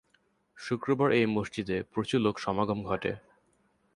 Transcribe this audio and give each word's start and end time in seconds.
শুক্রবার 0.57 1.09
এই 1.11 1.25
মসজিদে 1.25 1.77
প্রচুর 1.93 2.19
লোক 2.21 2.35
সমাগম 2.39 2.79
ঘটে। 2.83 3.11